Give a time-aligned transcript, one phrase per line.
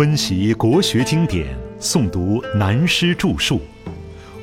[0.00, 1.46] 温习国学经典，
[1.78, 3.60] 诵读南师著述，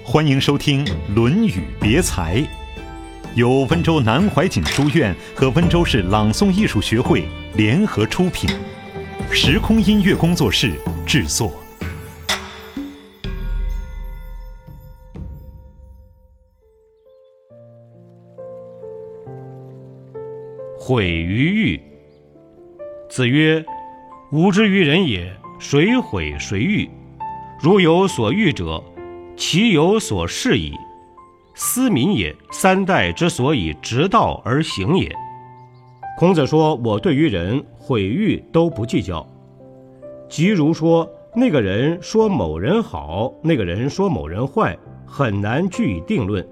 [0.05, 2.35] 欢迎收听《论语别裁》，
[3.33, 7.25] 由温州南怀瑾书院和温州市朗诵艺术学会
[7.55, 8.47] 联合出品，
[9.31, 10.73] 时空音乐工作室
[11.07, 11.51] 制作。
[20.77, 21.81] 毁于欲。
[23.09, 23.65] 子曰
[24.31, 26.89] ：“吾之于人也，谁毁谁欲？
[27.59, 28.83] 如有所欲者，
[29.35, 30.73] 其有所是矣。
[31.55, 35.11] 斯民也，三代之所以直道而行也。”
[36.17, 39.27] 孔子说：“我对于人毁誉都不计较。
[40.29, 46.47] 即如说那个人说某人好，那个人说某人坏，很难据以定论。”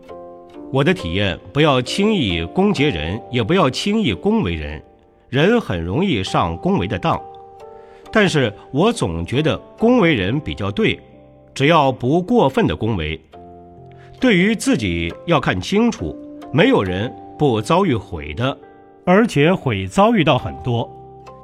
[0.73, 4.81] 我的体验：不要轻易攻讦人，也不要轻易恭维人。
[5.29, 7.21] 人很容易上恭维的当，
[8.15, 10.97] 但是我总觉得恭维人比较对，
[11.53, 13.19] 只要不过分的恭维。
[14.21, 16.17] 对于自己要看清楚，
[16.53, 18.57] 没有人不遭遇毁的，
[19.05, 20.89] 而且毁遭遇到很多。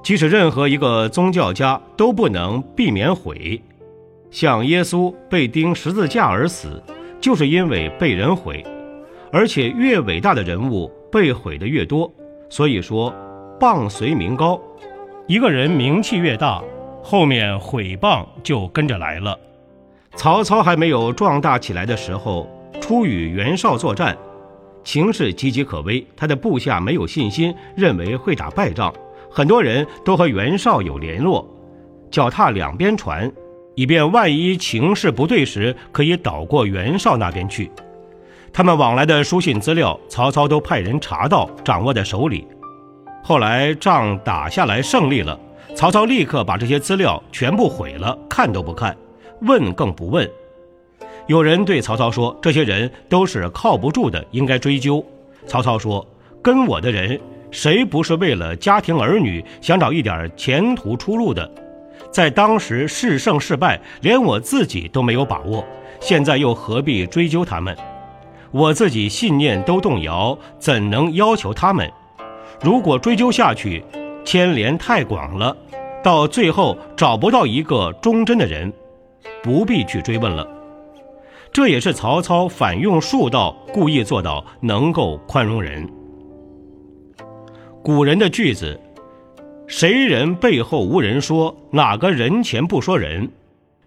[0.02, 3.61] 即使任何一个宗教家都不能避免毁，
[4.30, 6.81] 像耶稣被钉十字架而死，
[7.19, 8.64] 就是因为被人毁。
[9.30, 12.09] 而且越伟大的人物被毁的越多，
[12.49, 13.14] 所以说，
[13.59, 14.58] 谤随名高，
[15.31, 16.61] 一个人名气越大，
[17.01, 19.39] 后面毁谤就跟着来了。
[20.17, 22.49] 曹操还没有壮大起来的时候，
[22.81, 24.17] 初与袁绍作战，
[24.83, 28.93] 情势岌岌可危，他的部下没有信心，认为会打败仗，
[29.29, 31.47] 很多人都和袁绍有联络，
[32.11, 33.31] 脚踏两边船，
[33.75, 37.71] 以便万一情势不对时，可以倒过袁绍那边去。
[38.52, 42.45] 他们往来的书信资料，曹操都派人查到，掌握在手里。
[43.23, 45.39] 后来仗打下来胜利了，
[45.75, 48.95] 曹操立刻把这些资料全部毁了，看都不看，
[49.41, 50.30] 问更不问。
[51.27, 55.05] 有人对曹操说：“这些人都是靠不住的，应该追究。”
[55.45, 56.05] 曹操说
[56.42, 57.17] ：“跟我的人，
[57.52, 61.49] 谁不是为了家庭儿女，想找一点前途出路的？
[62.11, 65.64] 在当时是胜是败，连我自己都没有把握，
[65.99, 67.77] 现在又何必追究他们？”
[68.52, 71.89] 我自己信念都动摇，怎能要求他们？
[72.64, 73.83] 如果追究下去，
[74.23, 75.55] 牵连太广了，
[76.04, 78.72] 到最后找不到一个忠贞的人，
[79.42, 80.48] 不必去追问了。
[81.52, 85.89] 这也是曹操反用术道，故意做到能够宽容人。
[87.83, 88.80] 古人的句子
[89.66, 93.27] ：“谁人背后无人说，哪个人前不说人？”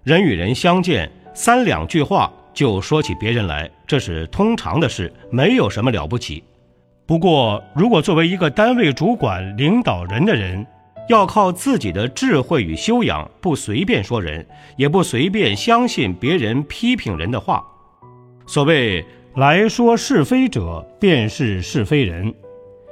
[0.02, 2.30] 人与人相见，三两句话。
[2.52, 6.44] 就说起别人来，这是通常的事，没有什么了不起。
[7.06, 10.66] 不过，如果作为一个单位主管、领导人的人，
[11.10, 17.62] 要靠自己的智慧与修养，不随便说人，也不随便相信别人批评人的话。
[18.46, 19.04] 所谓
[19.36, 22.32] “来说是非者，便是是非人”。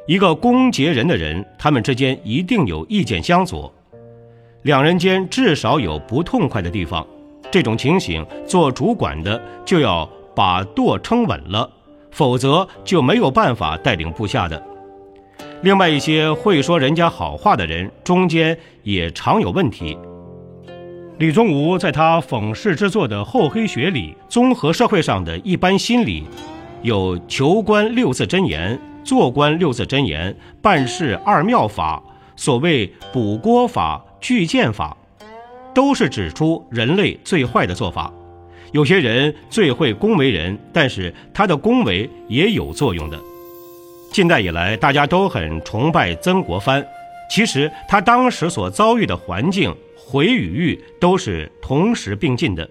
[0.06, 3.72] 一个攻讦人的人，他们之间一定有意见相左，
[4.62, 7.06] 两人间至少有不痛快的地方。
[7.50, 11.70] 这种情形，做主管的就要把舵撑稳了，
[12.12, 14.62] 否则就没有办法带领部下的。
[15.62, 19.98] 另外一些会说人家好话的人，中间也常有问题。
[21.18, 26.24] 李宗吾在他讽世之作的《厚黑学》里，综合社会上的一般心理，
[26.82, 32.02] 有求官六字真言、做官六字真言、办事二妙法，
[32.34, 34.96] 所谓补锅法、拒谏法。
[35.74, 38.12] 都是指出人类最坏的做法。
[38.72, 43.20] 有些人最会恭维人，但是他的恭维也有作用的。
[44.10, 46.84] 近代以来，大家都很崇拜曾国藩，
[47.30, 52.68] 其实他当时所遭遇的环境毁与誉都是同时并进的。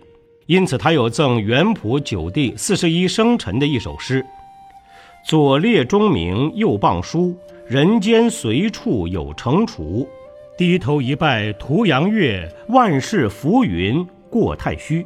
[0.47, 4.25] 因此，他有赠元普九弟四十一生辰的一首诗
[5.23, 7.35] ：“左列钟鸣右傍书，
[7.67, 10.09] 人间随处有惩处。”
[10.57, 15.05] 低头一拜图羊月，万事浮云过太虚。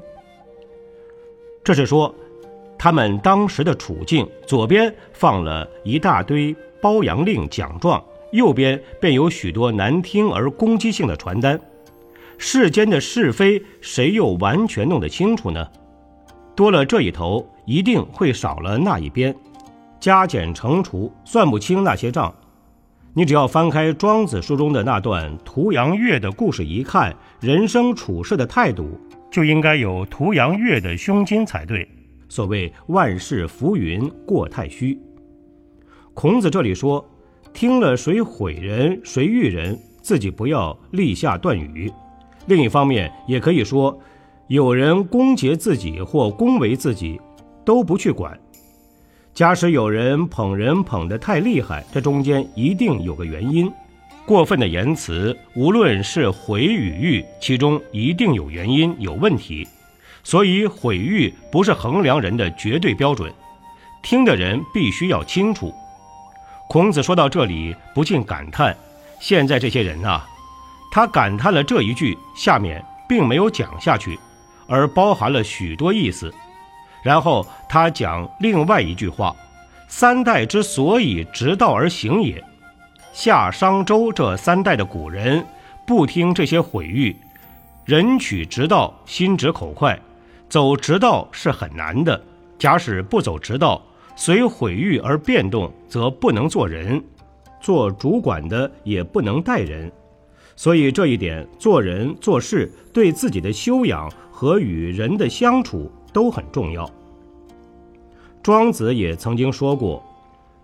[1.66, 2.14] 这是说，
[2.78, 8.02] 他们当时的处境：左边放了一大堆褒扬令奖状，
[8.32, 11.60] 右边便有许多难听而攻击性的传单。
[12.38, 15.68] 世间的是非，谁又完全弄得清楚呢？
[16.56, 19.36] 多了这一头，一定会少了那一边，
[20.00, 22.32] 加减乘除，算不清那些账。
[23.16, 29.00] 你只要翻开《庄子》书中的那段屠阳月的故事一看，人生处事的态度
[29.36, 31.86] 就应该有屠阳月的胸襟才对。
[32.30, 34.98] 所谓万事浮云过太虚，
[36.14, 37.06] 孔子这里说，
[37.52, 41.92] 听了谁毁人谁誉人，自己不要立下断语，
[42.46, 44.00] 另一方面，也可以说，
[44.48, 47.20] 有人攻讦自己或恭维自己，
[47.66, 48.40] 都不去管。
[49.34, 53.70] 假使有人捧人捧得太厉害，这中间一定有个原因。
[54.26, 59.68] 过分的言辞，无论是毁与誉，其中一定有原因、有问题。
[60.24, 63.32] 所以毁誉不是衡量人的绝对标准，
[64.02, 65.72] 听的人必须要清楚。
[66.68, 68.76] 孔子说到这里，不禁感叹：
[69.20, 70.20] 现在这些人呐，
[70.92, 74.18] 他感叹了这一句，下面并没有讲下去，
[74.68, 76.34] 而包含了许多意思。
[77.04, 79.36] 然后他讲另外一句话
[79.88, 82.44] ：“三代之所以直道而行也。”
[83.16, 85.42] 夏、商、周这三代的古人
[85.88, 87.16] 不听这些毁誉，
[87.86, 89.98] 人取直道，心直口快，
[90.50, 92.22] 走直道是很难的。
[92.60, 93.82] 假使不走直道，
[94.18, 97.02] 随毁誉而变动，则不能做人，
[97.62, 99.90] 做主管的也不能待人。
[100.58, 105.90] 所以这一点，做人做事对自己的修养和与人的相处。
[106.12, 106.90] 都很重要。
[108.42, 110.02] 庄子也曾经说过：“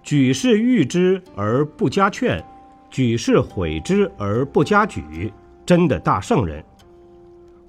[0.04, 2.44] 举世誉之而不加劝，
[2.90, 5.32] 举世毁之而不加沮。”
[5.66, 6.64] 真的大圣人，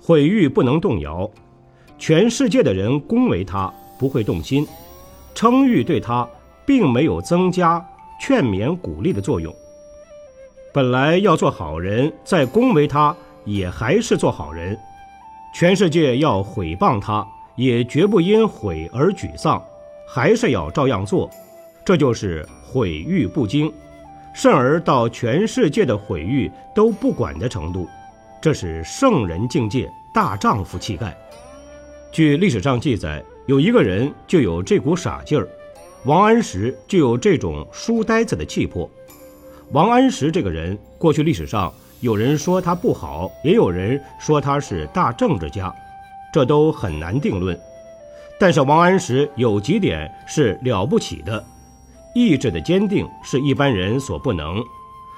[0.01, 1.31] 毁誉不能动摇，
[1.99, 4.67] 全世界的人恭维他不会动心，
[5.35, 6.29] 称誉对他
[6.67, 7.85] 并没有增加
[8.21, 9.55] 劝勉鼓励的作用。
[10.73, 13.15] 本来要做好人，再恭维他
[13.45, 14.77] 也还是做好人。
[15.55, 17.27] 全世界要毁谤他。
[17.55, 19.63] 也绝不因毁而沮丧，
[20.09, 21.29] 还是要照样做，
[21.85, 23.73] 这就是毁誉不惊，
[24.35, 27.89] 甚而到全世界的毁誉都不管的程度，
[28.41, 31.17] 这是圣人境界、大丈夫气概。
[32.11, 35.49] 据历史上记载，有一个人就有这股傻劲儿，
[36.05, 38.89] 王安石就有这种书呆子的气魄。
[39.73, 45.75] 王安石这个人，过去历史上有人说他不好，也有人说他是大政治家。
[46.33, 47.59] 这都很难定论，
[48.41, 51.45] 但是王安石有几点是了不起的，
[52.15, 54.63] 意志的坚定是一般人所不能。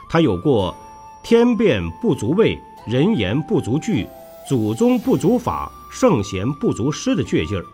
[0.08, 0.74] 他有过
[1.24, 4.06] “天变不足畏，人言不足惧，
[4.48, 7.64] 祖宗不足法，圣贤不足师”的倔劲儿，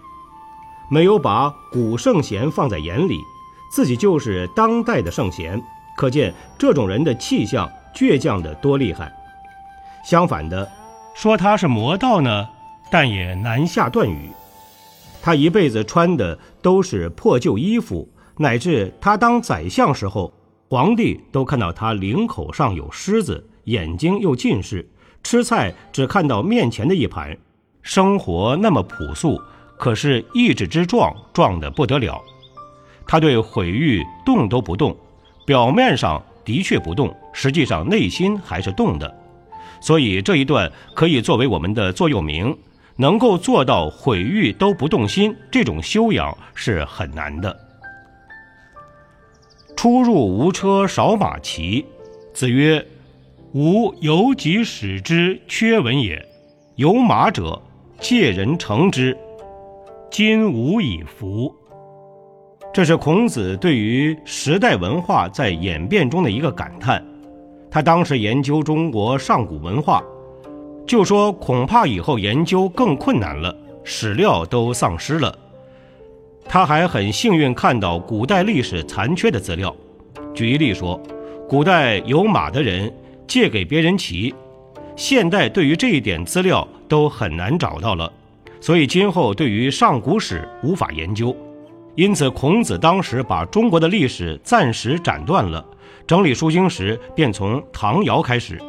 [0.88, 3.20] 没有把古圣贤放在眼里，
[3.70, 5.61] 自己就是当代的圣贤，
[5.96, 9.12] 可见这种人的气象倔强的多厉害。
[10.05, 10.70] 相反的，
[11.14, 12.49] 说他是魔道呢？
[12.90, 14.31] 但也难下断语。
[15.23, 18.08] 他一辈子穿的都是破旧衣服，
[18.42, 20.32] 乃至他当宰相时候，
[20.70, 24.88] 皇帝都看到他领口上有虱子，眼睛又近视，
[25.22, 27.37] 吃菜只看到面前的一盘。
[27.82, 29.38] 生活那么朴素，
[29.76, 32.19] 可是意志之壮，壮得不得了。
[33.06, 34.96] 他对毁誉动都不动，
[35.44, 39.14] 表面上的确不动，实际上内心还是动的。
[39.82, 42.56] 所以这一段可以作为我们的座右铭。
[42.96, 47.69] 能够做到毁誉都不动心，这种修养是很难的。
[49.80, 51.86] 出入无车少马骑，
[52.34, 52.86] 子曰
[53.56, 56.22] ：“吾犹己使之缺文也。
[56.76, 57.58] 有马者，
[57.98, 59.16] 借人乘之。
[60.10, 61.50] 今吾以服。”
[62.74, 67.02] 这是孔子对于时代文化在演变中的一个感叹。
[67.70, 70.04] 他当时研究中国上古文化。
[70.87, 75.34] 就说恐怕以后研究更困难了，史料都丧失了。
[76.52, 79.73] 他还很幸运看到古代历史残缺的资料。
[80.35, 81.00] 举一例说，
[81.49, 82.92] 古代有马的人
[83.25, 84.35] 借给别人骑，
[84.97, 88.12] 现代对于这一点资料都很难找到了，
[88.61, 91.35] 所以今后对于上古史无法研究。
[91.95, 95.64] 因此，孔子当时把中国的历史暂时斩断了，
[96.04, 98.61] 整理书经时便从唐尧开始。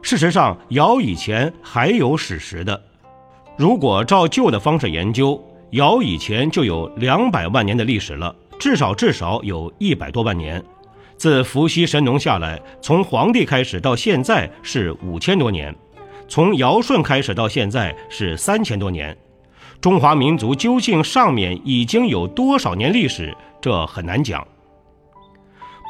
[0.00, 2.82] 事实上，尧以前还有史实的。
[3.58, 5.38] 如果照旧的方式研究，
[5.72, 10.62] 尧以前就有两百万年的历史了，至少至少有一百多万年。
[11.16, 15.74] 自伏羲、神农下来，从黄帝开始到现在是五千多年，
[16.26, 19.16] 从尧舜开始到现在是三千多年。
[19.80, 23.36] 中华民族究竟上面已经有多少年历史？
[23.60, 24.46] 这很难讲。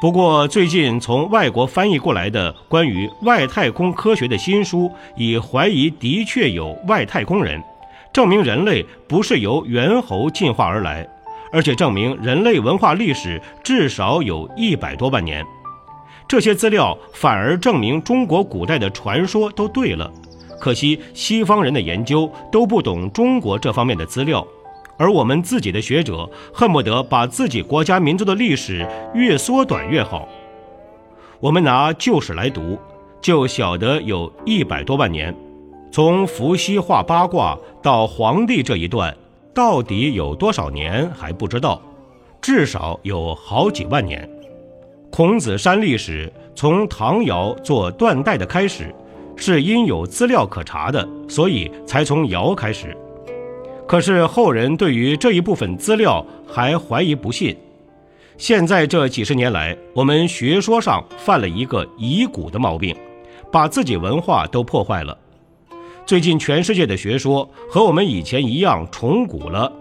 [0.01, 7.61] 不过，最近从外国翻译过来的关于外太空科学的新书，已怀疑的确有外太空人，
[8.13, 11.07] 证明人类不是由猿猴进化而来，
[11.51, 15.45] 而且证明人类文化历史至少有一百多万年。
[16.27, 20.11] 这些资料反而证明中国古代的传说都对了，
[20.59, 24.45] 可惜西方人的研究都不懂中国这方面的资料。
[24.97, 30.27] 而我们自己的学者恨不得把自己国家民族的历史越缩短越好。
[31.39, 32.77] 我们拿旧史来读，
[33.19, 35.35] 就晓得有一百多万年。
[35.91, 39.13] 从伏羲画八卦到黄帝这一段，
[39.53, 41.81] 到底有多少年还不知道，
[42.41, 44.27] 至少有好几万年。
[45.11, 48.95] 孔子删历史，从唐尧做断代的开始，
[49.35, 52.95] 是因有资料可查的，所以才从尧开始。
[53.85, 57.53] 可是后人对于这一部分资料还怀疑不信。
[58.37, 62.95] 现在这几十年来，我们学说上犯了一个遗古的毛病，
[63.51, 65.17] 把自己文化都破坏了。
[66.11, 69.71] 最近全世界的学说和我们以前一样重古了，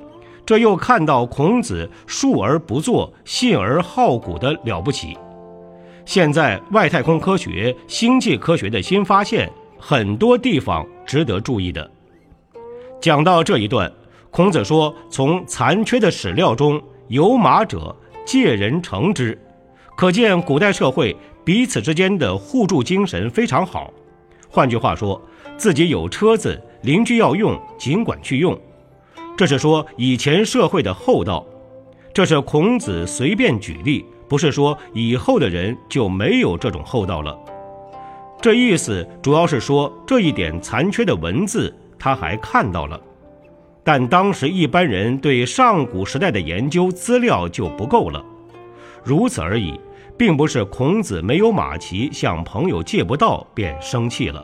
[0.46, 5.18] 这又看到孔子述而不作、信而好古的了不起。
[6.04, 11.90] 现在外太空科学、星际科学的新发现，很多地方值得注意的。
[13.00, 13.92] 讲到这一段。
[14.30, 17.92] 孔子说：“从残缺的史料中有马者，
[18.24, 19.36] 借人乘之。”
[19.98, 23.92] 可见古代社会彼此之间的互助精神非常好。
[24.48, 25.20] 换句话说，
[25.60, 28.58] 自己有车子，邻居要用，尽管去用。
[29.36, 31.44] 这是说以前社会的厚道。
[32.14, 37.38] 这是孔子随便举例，不是说以后的人就没有这种厚道了。
[38.40, 42.98] 这意思主要是说这一点残缺的文字，他还看到了。
[43.84, 48.24] 但当时一般人对上古时代的研究资料就不够了，
[49.04, 49.78] 如此而已，
[50.16, 54.42] 并不是孔子没有马骑向朋友借不到便生气了。